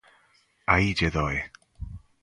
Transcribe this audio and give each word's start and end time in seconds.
Aí 0.73 0.89
lle 0.97 1.09
doe! 1.17 1.39